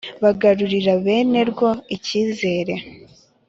Bagarurira 0.23 0.93
bene 1.05 1.39
rwo 1.51 1.69
icyizere 1.95 2.73